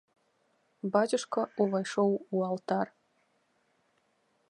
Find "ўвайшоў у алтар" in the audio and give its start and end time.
1.65-2.87